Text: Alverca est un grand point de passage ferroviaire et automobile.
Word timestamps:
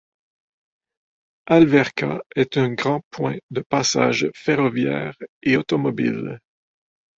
Alverca 1.47 2.21
est 2.35 2.57
un 2.57 2.73
grand 2.73 3.01
point 3.11 3.37
de 3.51 3.61
passage 3.61 4.31
ferroviaire 4.33 5.13
et 5.43 5.57
automobile. 5.57 6.39